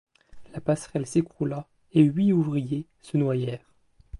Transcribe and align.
La 0.53 0.59
passerelle 0.61 1.05
s'écroula 1.05 1.67
et 1.93 2.01
huit 2.01 2.33
ouvriers 2.33 2.87
se 3.03 3.17
noyèrent. 3.17 3.71